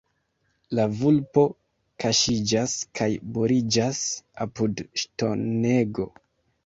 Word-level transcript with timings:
La 0.77 0.85
vulpo 1.01 1.43
kaŝiĝas 2.03 2.73
kaj 3.01 3.09
buliĝas 3.35 4.01
apud 4.47 4.83
ŝtonego. 5.03 6.09